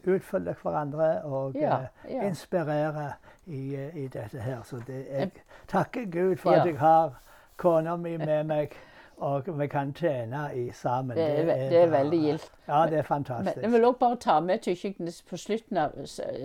utfyller 0.07 0.55
hverandre 0.63 1.23
og 1.25 1.55
Ja, 1.57 1.79
ja. 2.11 2.23
inspirerer 2.29 3.17
i, 3.47 3.75
eh, 3.75 3.97
i 3.97 4.07
dette 4.09 4.41
her. 4.41 4.63
Så 4.63 4.81
det, 4.87 5.07
jeg 5.11 5.31
takker 5.69 6.11
Gud 6.11 6.37
for 6.37 6.51
at 6.51 6.67
jeg 6.67 6.79
har 6.79 7.15
kona 7.57 7.97
mi 7.97 8.17
med 8.17 8.45
meg, 8.45 8.75
og 9.19 9.47
vi 9.59 9.67
kan 9.67 9.93
tjene 9.95 10.51
i 10.55 10.71
sammen. 10.73 11.17
Det 11.17 11.25
er 11.39 11.69
det 11.71 11.79
er 11.83 11.87
veldig 11.91 12.19
gildt. 12.21 12.51
Ja, 12.69 12.83
det 12.87 12.93
er 12.93 12.97
Men 12.97 13.05
fantastisk. 13.05 13.57
jeg 13.63 13.73
vil 13.73 13.85
også 13.85 13.99
bare 13.99 14.17
ta 14.17 14.41
med 14.41 14.59
tykkende 14.63 15.13
på 15.31 15.37
slutten 15.37 15.77
av 15.77 15.91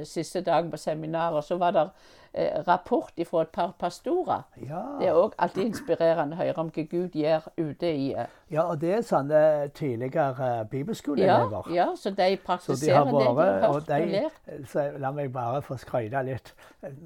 siste 0.05 0.41
dagen 0.41 0.71
på 0.71 0.77
seminaret, 0.77 1.43
så 1.43 1.57
var 1.57 1.71
det 1.71 1.89
eh, 2.33 2.61
rapport 2.67 3.11
fra 3.27 3.41
et 3.41 3.49
par 3.49 3.73
pastorer. 3.79 4.41
Ja. 4.69 4.83
Det 4.99 5.07
er 5.07 5.13
òg 5.19 5.33
alltid 5.37 5.65
inspirerende 5.65 6.37
å 6.37 6.39
høre 6.43 6.57
om 6.63 6.69
hva 6.71 6.85
Gud 6.91 7.09
gjør 7.19 7.49
ute 7.57 7.91
i 7.91 8.13
eh, 8.13 8.25
ja, 8.51 8.63
og 8.63 8.79
det 8.81 8.93
er 8.93 9.01
sånne 9.01 9.43
tidligere 9.75 10.37
ja, 10.57 10.63
bibelskoleelever. 10.63 11.71
ja, 11.73 11.89
så 11.95 12.09
de 12.09 12.15
Så 12.15 12.15
de 12.15 12.23
har 12.31 12.37
praktiserer 12.45 13.03
det 13.05 13.11
de 13.11 13.25
har 13.25 13.29
og 13.29 13.35
hørt 13.73 13.89
og 13.89 14.07
lært. 14.07 14.99
la 15.01 15.11
meg 15.11 15.33
bare 15.33 15.61
få 15.61 15.77
skryte 15.77 16.23
litt. 16.23 16.53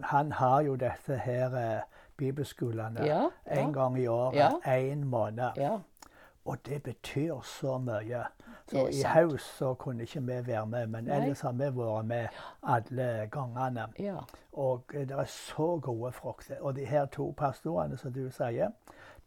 Han 0.04 0.32
har 0.32 0.62
jo 0.62 0.76
dette 0.76 1.18
her 1.26 1.56
eh, 1.56 1.82
bibelskolene 2.18 3.06
Ja, 3.06 3.28
en 3.52 3.74
gang 3.74 4.00
i 4.00 4.08
året, 4.08 4.54
én 4.66 5.04
måned. 5.06 5.52
Ja, 5.58 5.78
Og 6.46 6.58
det 6.66 6.84
betyr 6.84 7.42
så 7.44 7.78
mye. 7.78 8.24
Så 8.70 8.88
i 8.88 9.02
høst 9.16 9.58
så 9.58 9.74
kunne 9.74 10.04
ikke 10.04 10.22
vi 10.22 10.48
være 10.48 10.66
med, 10.66 10.88
men 10.88 11.04
Nei. 11.04 11.16
ellers 11.18 11.42
har 11.42 11.52
vi 11.52 11.64
vært 11.74 12.06
med 12.06 12.28
alle 12.64 13.28
gangene. 13.32 13.88
Ja. 14.00 14.18
Og 14.54 14.84
eh, 14.94 15.08
det 15.08 15.18
er 15.18 15.26
så 15.26 15.80
gode 15.82 16.12
frukter. 16.12 16.56
Og 16.62 16.76
de 16.76 16.86
her 16.86 17.06
to 17.06 17.34
pastorene 17.38 17.98
som 17.98 18.14
du 18.14 18.30
sier, 18.32 18.70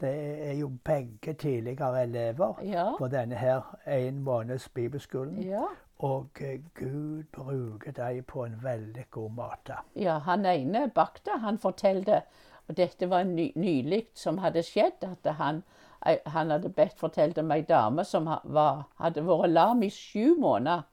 det 0.00 0.12
er 0.48 0.52
jo 0.60 0.68
begge 0.84 1.32
tidligere 1.34 2.02
elever 2.02 2.62
Ja. 2.62 2.92
på 2.98 3.08
denne 3.08 3.34
her 3.34 3.76
en 3.86 4.20
måneds 4.22 4.68
bibelskolen. 4.68 5.42
Ja. 5.42 5.64
Og 5.98 6.28
eh, 6.40 6.60
Gud 6.74 7.24
bruker 7.32 7.92
dem 7.92 8.24
på 8.24 8.44
en 8.44 8.60
veldig 8.62 9.04
god 9.10 9.30
måte. 9.30 9.74
ja. 9.96 10.18
Han 10.18 10.46
ene 10.46 10.90
bakte, 10.94 11.30
han 11.40 11.58
fortalte 11.58 12.22
Og 12.68 12.76
dette 12.76 13.08
var 13.10 13.24
ny, 13.24 13.50
nylig 13.56 14.02
som 14.14 14.38
hadde 14.44 14.62
skjedd. 14.62 15.04
At 15.08 15.28
han, 15.38 15.62
han 16.04 16.52
hadde 16.52 16.72
bedt 16.72 16.98
fortalt 17.00 17.38
om 17.40 17.52
ei 17.54 17.62
dame 17.68 18.04
som 18.04 18.28
var, 18.28 18.86
hadde 19.00 19.24
vært 19.26 19.54
lam 19.54 19.82
i 19.82 19.90
sju 19.92 20.36
måneder. 20.38 20.84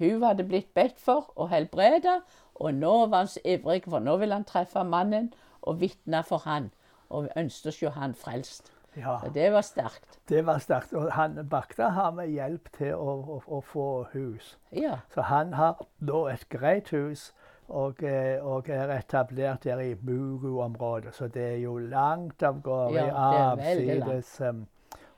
Hun 0.00 0.22
hadde 0.24 0.48
blitt 0.48 0.72
bedt 0.74 0.98
for 0.98 1.28
og 1.36 1.50
helbrede, 1.52 2.22
og 2.54 2.74
nå 2.74 2.94
var 3.06 3.22
han 3.22 3.28
så 3.30 3.42
ivrig, 3.44 3.84
for 3.84 4.02
nå 4.02 4.16
ville 4.18 4.34
han 4.34 4.46
treffe 4.48 4.82
mannen 4.84 5.30
og 5.62 5.80
vitne 5.80 6.22
for 6.26 6.42
han. 6.48 6.72
Og 7.12 7.28
ønsket 7.36 7.68
å 7.70 7.76
se 7.76 7.92
han 7.98 8.16
frelst. 8.16 8.72
Ja, 8.96 9.18
Og 9.24 9.34
det 9.34 9.52
var 9.52 9.60
sterkt. 9.60 10.18
Det 10.28 10.46
var 10.46 10.58
sterkt. 10.58 10.92
Og 10.92 11.12
han 11.12 11.48
Bakta 11.48 11.88
har 11.88 12.10
med 12.12 12.28
hjelp 12.28 12.68
til 12.76 12.94
å, 12.94 13.14
å, 13.36 13.38
å 13.46 13.60
få 13.64 13.86
hus. 14.12 14.56
Ja. 14.72 14.98
Så 15.14 15.24
han 15.28 15.54
har 15.56 15.80
nå 16.00 16.26
et 16.28 16.48
greit 16.52 16.92
hus 16.92 17.30
og, 17.72 18.02
eh, 18.04 18.44
og 18.44 18.68
er 18.68 18.90
etablert 18.98 19.64
der 19.64 19.80
i 19.80 19.94
Mugu-området. 19.94 21.14
Så 21.14 21.28
det 21.32 21.44
er 21.54 21.56
jo 21.62 21.78
langt 21.78 22.42
av 22.42 22.60
gårde, 22.62 23.06
Ja, 23.06 23.30
avsides, 23.52 24.40
um, 24.40 24.66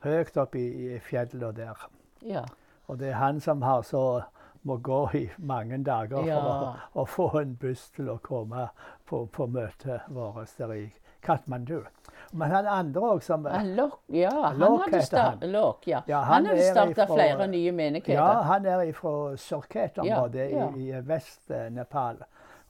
høyt 0.05 0.37
oppe 0.37 0.59
i, 0.59 0.95
i 0.95 0.99
fjellet 0.99 1.55
der. 1.55 1.87
Ja. 2.21 2.45
Og 2.87 2.99
det 2.99 3.11
er 3.11 3.19
han 3.19 3.39
som 3.41 3.61
har 3.61 3.81
så 3.81 4.21
må 4.65 4.77
gå 4.77 5.09
i 5.13 5.25
mange 5.37 5.77
dager 5.85 6.23
for 6.25 6.49
å, 6.49 7.01
å 7.01 7.05
få 7.05 7.27
en 7.41 7.55
buss 7.61 7.89
til 7.93 8.09
å 8.09 8.17
komme 8.23 8.69
på, 9.05 9.25
på 9.29 9.45
møtet 9.47 10.07
vårt 10.09 10.55
der 10.57 10.73
i 10.73 10.85
Katmandu. 11.25 11.83
Men 12.31 12.51
han 12.51 12.67
andre 12.69 13.11
òg 13.13 13.21
som 13.23 13.45
Han 13.49 13.71
Lok, 13.77 13.99
ja, 14.13 14.31
han 14.31 14.57
Lok 14.59 14.87
hadde 14.89 15.21
han. 15.21 15.45
Lok, 15.53 15.85
ja. 15.87 16.01
Ja, 16.09 16.23
han, 16.25 16.45
han 16.45 16.49
hadde 16.51 16.65
starta 16.71 17.07
flere 17.09 17.47
nye 17.49 17.71
menigheter. 17.71 18.17
Ja, 18.17 18.41
han 18.49 18.65
er 18.65 18.91
fra 18.97 19.13
Surket-området 19.39 20.49
Ja, 20.49 20.65
ja. 20.65 20.71
i, 20.75 20.89
i 20.91 21.03
Vest-Nepal. 21.05 22.23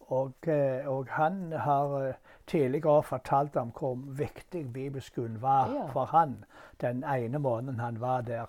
Og, 0.07 0.33
eh, 0.47 0.87
og 0.87 1.07
han 1.09 1.51
har 1.51 1.95
eh, 2.07 2.13
tidligere 2.47 3.03
fortalt 3.03 3.55
om 3.57 3.71
hvor 3.79 3.95
viktig 4.17 4.73
bibelskolen 4.73 5.41
var 5.41 5.71
Ja. 5.73 5.85
for 5.87 6.05
han 6.05 6.45
den 6.81 7.03
ene 7.03 7.39
måneden 7.39 7.79
han 7.79 7.99
var 8.01 8.21
der. 8.21 8.45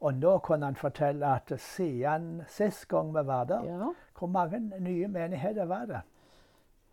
Og 0.00 0.14
nå 0.14 0.38
kunne 0.38 0.64
han 0.66 0.76
fortelle 0.76 1.26
at 1.26 1.52
siden 1.60 2.42
sist 2.48 2.88
gang 2.88 3.14
vi 3.14 3.26
var 3.26 3.44
der, 3.44 3.64
Ja. 3.64 3.92
hvor 4.18 4.26
mange 4.26 4.60
nye 4.80 5.08
menigheter 5.08 5.64
var 5.64 5.84
det? 5.86 6.00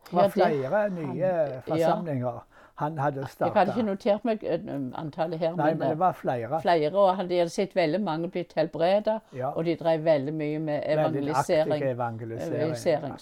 Det 0.05 0.13
Ja, 0.13 0.17
var 0.17 0.23
det- 0.23 0.33
flere 0.33 0.89
nye 0.89 1.25
han- 1.25 1.61
forsamlinger 1.67 2.43
han 2.75 2.97
hadde 2.97 3.27
Jeg 3.39 3.51
hadde 3.53 3.71
ikke 3.71 3.83
notert 3.85 4.25
meg 4.25 4.43
eh, 4.43 4.59
antallet 4.95 5.39
her, 5.39 5.55
Nei, 5.55 5.69
men, 5.69 5.79
men 5.79 5.89
det 5.89 5.99
var 5.99 6.11
flere. 6.11 6.61
flere. 6.61 6.95
Og 6.95 7.29
de 7.29 7.37
hadde 7.37 7.49
sett 7.49 7.75
veldig 7.75 8.01
mange 8.01 8.29
blitt 8.29 8.53
helbreda, 8.55 9.19
og 9.55 9.65
de 9.65 9.75
drev 9.75 10.03
veldig 10.03 10.33
mye 10.33 10.59
med 10.59 10.81
Veldig 10.87 11.29
aktiv 11.35 11.55
evangelisering. 11.55 11.83
evangelisering. 11.83 13.13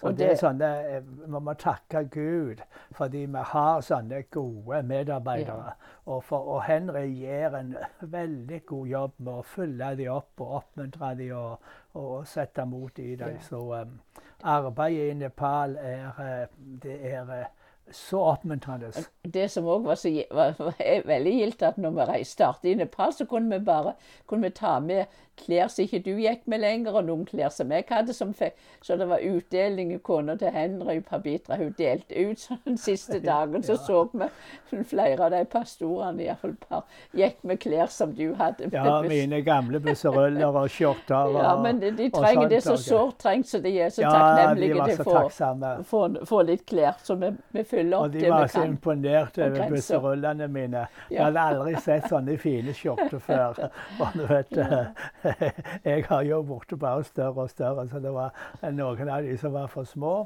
Så. 0.00 0.06
Ja. 0.06 0.08
Og 0.08 0.18
det, 0.18 0.26
er 0.26 0.30
det- 0.30 0.38
sånne, 0.38 0.96
eh, 0.96 1.02
Vi 1.04 1.40
må 1.40 1.54
takke 1.54 2.04
Gud 2.10 2.62
fordi 2.94 3.24
vi 3.26 3.42
har 3.52 3.80
sånne 3.80 4.22
gode 4.30 4.82
medarbeidere. 4.82 5.72
Og, 6.06 6.24
for, 6.24 6.38
og 6.38 6.62
Henry 6.64 7.06
gjør 7.08 7.58
en 7.58 7.76
veldig 8.00 8.66
god 8.66 8.86
jobb 8.86 9.12
med 9.18 9.32
å 9.32 9.42
følge 9.42 9.96
dem 9.96 10.12
opp 10.12 10.40
og 10.40 10.54
oppmuntre 10.60 11.14
dem 11.18 11.36
og, 11.36 11.58
og 11.94 12.26
sette 12.26 12.64
mot 12.66 12.98
i 12.98 13.14
dem. 13.16 13.28
Ja. 13.38 13.40
Så 13.40 13.60
um, 13.80 14.00
arbeidet 14.44 15.10
i 15.10 15.14
Nepal 15.14 15.76
er, 15.80 16.08
eh, 16.20 16.46
det 16.82 16.98
er 17.12 17.30
eh, 17.32 17.46
så 17.90 18.20
oppmuntrende. 18.32 18.92
Det 19.34 19.50
som 19.50 19.66
òg 19.68 19.84
var, 19.84 19.98
var, 20.32 20.54
var 20.58 21.06
veldig 21.06 21.32
gildt, 21.38 21.62
at 21.62 21.78
når 21.78 21.98
vi 22.12 22.24
startet 22.24 22.70
i 22.70 22.74
Nepal, 22.74 23.12
så 23.12 23.26
kunne 23.28 23.58
vi 23.58 23.64
bare 23.64 23.92
kunne 24.26 24.48
vi 24.48 24.50
ta 24.56 24.78
med 24.80 25.04
klær 25.38 25.68
som 25.72 25.84
ikke 25.84 26.02
du 26.04 26.12
gikk 26.22 26.46
med 26.50 26.62
lenger, 26.62 26.96
og 26.98 27.08
noen 27.08 27.24
klær 27.28 27.52
som 27.54 27.72
jeg 27.72 27.86
hadde. 27.88 28.14
Som 28.14 28.32
fikk, 28.36 28.56
så 28.84 28.96
det 29.00 29.08
var 29.10 29.24
utdeling. 29.24 29.92
Kona 30.04 30.36
til 30.40 30.52
Henry 30.54 31.00
Pabitra 31.04 31.58
hun 31.60 31.74
delte 31.78 32.14
ut 32.14 32.40
så 32.40 32.58
den 32.68 32.78
siste 32.80 33.20
dagen. 33.24 33.62
Så 33.62 33.76
så 33.76 34.04
vi 34.14 34.82
flere 34.84 35.26
av 35.26 35.30
de 35.34 35.44
pastorene 35.50 36.24
iallfall 36.24 36.54
par, 36.68 36.84
gikk 37.14 37.42
med 37.46 37.60
klær 37.62 37.90
som 37.92 38.14
du 38.14 38.34
hadde. 38.38 38.70
Ja, 38.72 39.00
mine 39.06 39.40
gamle 39.46 39.80
busseruller 39.82 40.60
og 40.64 40.70
skjorter. 40.70 41.34
Og, 41.34 41.40
Ja, 41.44 41.54
men 41.62 41.80
de, 41.82 41.90
de 41.94 42.08
trenger 42.14 42.48
det 42.48 42.62
så 42.64 42.76
sårt 42.80 43.18
trengt, 43.22 43.48
så 43.50 43.60
de 43.62 43.74
er 43.78 43.92
så 43.94 44.04
Ja, 44.04 44.12
takknemlige 44.14 44.88
til 44.90 45.04
å 45.04 45.82
få, 45.84 46.02
få, 46.24 46.42
litt 46.46 46.64
klær. 46.68 46.98
Så 47.04 47.18
vi, 47.20 47.30
vi 47.54 47.64
fyller 47.68 47.98
opp 48.00 48.12
det 48.12 48.24
vi 48.24 48.26
kan. 48.26 48.32
Og 48.32 48.40
de 48.40 48.44
var 48.44 48.52
så 48.54 48.66
imponerte 48.68 49.04
imponert 49.04 49.38
over 49.38 49.70
busserullene 49.70 50.48
mine. 50.48 50.86
Jeg 51.10 51.24
hadde 51.24 51.40
aldri 51.40 51.74
sett 51.80 52.08
sånne 52.08 52.36
fine 52.40 52.74
skjorter 52.74 53.20
før. 53.22 53.60
Og 54.02 54.16
du 54.16 54.24
vet, 54.28 54.56
eh, 54.58 55.23
jeg 55.84 56.04
har 56.08 56.22
jo 56.28 56.42
blitt 56.42 56.78
bare 56.80 57.04
større 57.04 57.46
og 57.46 57.50
større, 57.50 57.88
så 57.88 58.00
det 58.02 58.12
var 58.14 58.32
noen 58.72 59.08
av 59.08 59.22
de 59.22 59.36
som 59.40 59.52
var 59.54 59.66
for 59.72 59.84
små 59.88 60.16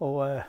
og, 0.00 0.16
eh, 0.28 0.42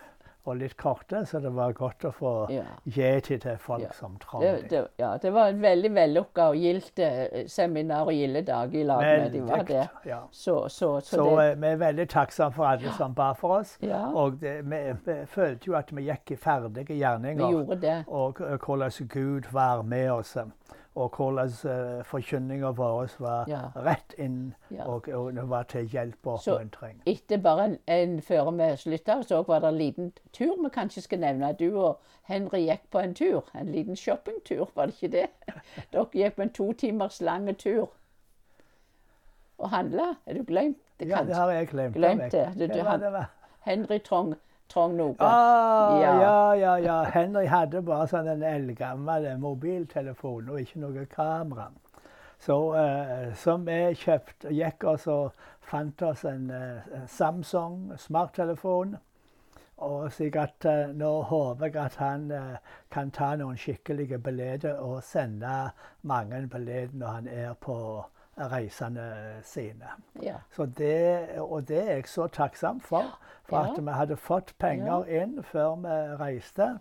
og 0.50 0.56
litt 0.58 0.74
korte, 0.74 1.20
så 1.30 1.38
det 1.40 1.52
var 1.54 1.74
godt 1.78 2.02
å 2.10 2.12
få 2.18 2.30
Ja. 2.50 2.64
gi 2.90 3.10
til 3.22 3.58
folk 3.62 3.84
Ja. 3.84 3.92
som 3.94 4.16
trang 4.18 4.42
det. 4.42 4.70
det, 4.72 4.80
ja, 4.98 5.12
det 5.22 5.30
var 5.34 5.52
et 5.52 5.60
veldig 5.62 5.92
vellukka 5.94 6.48
og 6.50 6.56
gildt 6.58 7.00
eh, 7.00 7.44
seminar 7.48 8.08
og 8.10 8.14
gilde 8.18 8.42
dag 8.48 8.74
i 8.74 8.82
lag 8.84 9.02
med 9.06 9.32
de 9.36 9.42
var 9.46 9.64
der. 9.70 9.88
Ja. 10.06 10.20
Så, 10.32 10.68
så, 10.70 11.00
så, 11.00 11.16
Så 11.16 11.28
det, 11.38 11.52
eh, 11.52 11.56
vi 11.62 11.68
er 11.68 11.78
veldig 11.78 12.08
takksomme 12.10 12.54
for 12.58 12.66
alle 12.66 12.90
som 12.98 13.14
ba 13.14 13.34
for 13.38 13.60
oss. 13.60 13.78
Ja. 13.86 14.08
Og 14.16 14.40
det, 14.42 14.56
vi, 14.66 14.82
vi 15.06 15.20
følte 15.28 15.68
jo 15.70 15.76
at 15.78 15.94
vi 15.94 16.08
gikk 16.10 16.32
i 16.32 16.36
ferdige 16.42 16.88
vi 16.88 16.98
gjerninger. 17.04 17.52
gjorde 17.52 17.82
det. 17.82 18.04
og 18.08 18.42
hvordan 18.66 19.08
Gud 19.14 19.52
var 19.52 19.84
med 19.84 20.10
oss. 20.12 20.38
Og 20.96 21.10
hvordan 21.16 21.46
uh, 22.00 22.04
forkynninga 22.04 22.72
vår 22.76 23.14
var 23.20 23.46
Ja. 23.48 23.60
rett 23.76 24.14
inn 24.18 24.54
Ja. 24.72 24.84
og, 24.86 25.08
og 25.08 25.34
det 25.34 25.50
var 25.50 25.64
til 25.64 25.86
hjelp 25.88 26.28
og 26.28 26.34
oppmuntring. 26.34 27.02
Etter 27.06 27.38
bare 27.38 27.66
en, 27.66 27.78
en 27.88 28.22
før 28.22 28.52
vi 28.52 28.68
slutta, 28.78 29.22
så 29.24 29.44
var 29.48 29.60
det 29.60 29.70
en 29.70 29.78
liten 29.78 30.12
tur 30.34 30.58
vi 30.64 30.70
kanskje 30.70 31.02
skal 31.02 31.20
nevne. 31.20 31.54
Du 31.60 31.80
og 31.80 32.00
Henry 32.24 32.66
gikk 32.68 32.90
på 32.92 33.00
en 33.00 33.16
tur. 33.16 33.48
En 33.56 33.72
liten 33.72 33.96
shoppingtur, 33.96 34.70
var 34.76 34.86
det 34.86 34.94
ikke 35.02 35.12
det? 35.18 35.28
Dere 35.94 36.06
gikk 36.14 36.36
på 36.36 36.42
en 36.42 36.54
to 36.54 36.74
timers 36.74 37.22
lang 37.22 37.48
tur 37.58 37.88
og 39.58 39.70
handla. 39.70 40.16
Er 40.26 40.34
du 40.34 40.44
glemt 40.44 40.78
det? 41.00 41.08
Ja, 41.08 41.24
det 41.24 41.36
har 41.36 41.52
jeg 41.52 41.68
glemt. 41.68 41.96
Glemt 41.96 42.32
det. 42.32 42.48
Du, 42.60 42.68
du, 42.68 42.80
han-? 42.84 43.26
Henry 43.62 44.00
trong, 44.00 44.36
trong 44.72 44.98
noe. 44.98 45.16
Ah, 45.20 46.00
Ja. 46.02 46.22
ja, 46.22 46.56
ja, 46.56 46.78
ja. 46.80 47.04
Henry 47.04 47.46
hadde 47.46 47.82
bare 47.82 48.08
sånn 48.08 48.28
en 48.32 48.44
eldgammel 48.44 49.28
mobiltelefon 49.40 50.50
og 50.50 50.60
ikke 50.62 50.80
noe 50.80 51.06
kamera. 51.12 51.70
Så, 52.42 52.58
uh, 52.74 53.34
så 53.38 53.58
vi 53.62 53.78
kjøpte, 54.02 54.50
gikk 54.50 54.84
og 54.90 55.34
fant 55.62 56.02
oss 56.02 56.24
en, 56.26 56.50
uh, 56.50 57.06
Samsung 57.08 57.92
smarttelefon. 57.98 58.96
Og 59.82 60.12
sikkert 60.14 60.66
uh, 60.66 60.90
nå 60.94 61.12
håper 61.30 61.68
jeg 61.68 61.78
at 61.84 62.00
han 62.02 62.32
uh, 62.32 62.58
kan 62.94 63.12
ta 63.14 63.36
noen 63.36 63.58
skikkelige 63.58 64.18
bilder 64.22 64.80
og 64.80 65.04
sende 65.04 65.72
mange 66.02 66.48
bilder 66.48 66.90
når 66.94 67.08
han 67.20 67.28
er 67.28 67.54
på 67.54 67.78
reisene 68.38 69.36
sine. 69.44 69.90
Ja. 70.24 70.36
Så 70.52 70.66
det, 70.66 71.30
og 71.40 71.68
det 71.68 71.78
er 71.90 71.94
jeg 71.96 72.08
så 72.08 72.28
takksom 72.28 72.80
for. 72.82 73.04
For 73.44 73.58
Ja. 73.66 73.72
at 73.74 73.84
vi 73.86 73.92
hadde 73.92 74.16
fått 74.18 74.54
penger 74.60 75.04
inn 75.10 75.44
før 75.44 75.76
vi 75.76 76.16
reiste. 76.24 76.80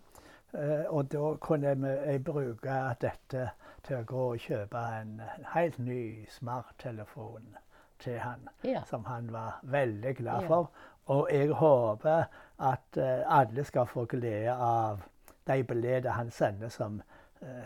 eh, 0.55 0.85
Og 0.89 1.13
da 1.13 1.35
kunne 1.41 1.69
jeg 2.07 2.25
bruke 2.25 2.95
dette 3.01 3.51
til 3.83 3.97
å 3.97 4.05
gå 4.05 4.31
og 4.33 4.39
kjøpe 4.39 4.79
en, 5.01 5.21
helt 5.55 5.79
ny 5.79 6.27
smarttelefon 6.29 7.57
til 7.99 8.19
han. 8.19 8.49
Ja. 8.65 8.83
Som 8.87 9.05
han 9.05 9.33
var 9.33 9.61
veldig 9.63 10.17
glad 10.17 10.47
for. 10.47 10.71
Og 11.07 11.29
jeg 11.33 11.49
håper 11.49 12.25
at 12.59 12.97
eh, 12.97 13.23
alle 13.39 13.65
skal 13.65 13.87
få 13.87 14.05
glede 14.05 14.53
av 14.53 15.01
de 15.47 15.63
beledene 15.65 16.11
han 16.15 16.31
sender 16.31 16.69
som 16.69 17.03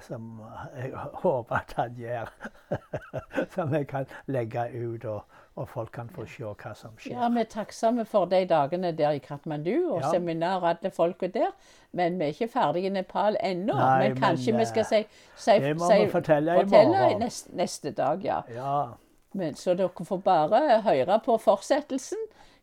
som 0.00 0.40
jeg 0.76 0.92
håper 1.22 1.56
at 1.56 1.72
han 1.76 1.94
gjør. 1.98 2.30
som 3.54 3.74
jeg 3.74 3.86
kan 3.90 4.06
legge 4.26 4.64
ut, 4.74 5.04
og, 5.04 5.22
og 5.56 5.68
folk 5.68 5.90
kan 5.94 6.08
få 6.14 6.26
se 6.30 6.44
hva 6.44 6.74
som 6.78 6.94
skjer. 6.98 7.16
Ja, 7.16 7.28
vi 7.34 7.42
er 7.42 7.48
takksomme 7.50 8.04
for 8.06 8.26
de 8.30 8.44
dagene 8.50 8.92
der 8.96 9.16
i 9.18 9.22
Katmandu 9.22 9.72
og 9.90 10.00
Ja. 10.02 10.10
seminar 10.14 10.60
og 10.62 10.68
alle 10.68 10.90
folka 10.94 11.26
der. 11.26 11.50
Men 11.92 12.18
vi 12.18 12.24
er 12.24 12.34
ikke 12.34 12.48
ferdige 12.54 12.86
i 12.86 12.94
Nepal 12.94 13.36
ennå. 13.42 13.74
Nei, 13.78 14.08
men 14.08 14.16
kanskje 14.20 14.52
men, 14.52 14.60
vi 14.60 14.70
skal 14.70 14.86
eh, 14.86 14.86
si, 14.86 15.26
si, 15.36 15.58
det 15.62 15.76
må 15.78 15.90
si 15.90 15.98
vi 16.04 16.10
fortelle 16.10 16.54
i 16.58 16.64
fortelle 16.64 16.96
morgen. 16.98 17.18
neste, 17.26 17.56
neste 17.56 17.90
dag, 17.94 18.24
ja. 18.24 18.40
Ja. 18.54 18.78
Men, 19.34 19.54
så 19.58 19.74
dere 19.74 20.04
får 20.06 20.18
bare 20.22 20.80
høre 20.86 21.20
på 21.24 21.38
fortsettelsen. 21.42 22.18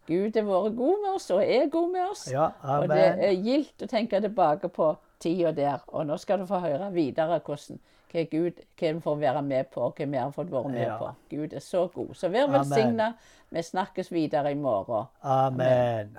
Gud 0.07 0.35
har 0.35 0.43
vært 0.47 0.75
god 0.75 1.01
med 1.03 1.15
oss 1.15 1.29
og 1.31 1.43
er 1.43 1.67
god 1.71 1.91
med 1.91 2.01
oss. 2.09 2.25
ja 2.31 2.47
og 2.63 2.87
det 2.89 3.03
er 3.27 3.31
gildt 3.37 3.83
å 3.83 3.87
tenke 3.87 4.19
tilbake 4.23 4.67
på 4.73 4.95
tida 5.21 5.51
der. 5.55 5.83
Og 5.87 6.05
nå 6.09 6.17
skal 6.21 6.39
du 6.41 6.45
få 6.49 6.59
høre 6.63 6.91
videre 6.95 7.39
hvordan 7.45 7.79
hva 8.11 8.25
Gud 8.27 8.57
hva 8.79 8.89
får 9.05 9.19
være 9.21 9.41
med 9.47 9.69
på, 9.71 9.85
og 9.87 9.95
hva 9.99 10.05
vi 10.11 10.17
har 10.19 10.33
fått 10.35 10.51
være 10.51 10.69
med 10.73 10.81
Ja. 10.87 10.97
på. 10.99 11.11
Gud 11.31 11.53
er 11.53 11.63
så 11.63 11.85
god. 11.87 12.13
Så 12.15 12.29
vær 12.29 12.43
Amen. 12.49 12.59
velsigna. 12.59 13.13
Vi 13.51 13.61
snakkes 13.63 14.11
videre 14.11 14.51
i 14.51 14.55
morgen. 14.55 15.07
Amen. 15.23 16.17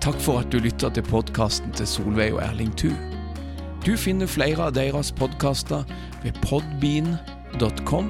Takk 0.00 0.16
for 0.24 0.40
at 0.40 0.48
du 0.52 0.58
lytta 0.64 0.88
til 0.96 1.04
podkasten 1.06 1.72
til 1.76 1.86
Solveig 1.86 2.32
og 2.34 2.40
Erling 2.42 2.72
Thu. 2.80 2.88
Du 3.84 3.92
finner 4.00 4.28
flere 4.28 4.66
av 4.70 4.74
deres 4.76 5.10
podkaster 5.16 5.84
ved 6.24 6.36
podbean.com, 6.44 8.08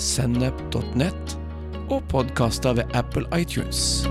sennep.nett 0.00 1.36
og 1.90 2.02
podkaster 2.08 2.80
ved 2.80 2.96
Apple 2.96 3.26
iTunes. 3.36 4.06